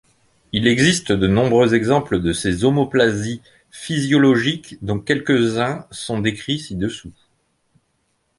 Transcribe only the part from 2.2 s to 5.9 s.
de ces homoplasies physiologiques dont quelques-uns